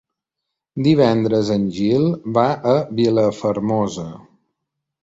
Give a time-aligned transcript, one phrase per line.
[0.87, 2.09] Divendres en Gil
[2.39, 4.13] va a Vilafermosa.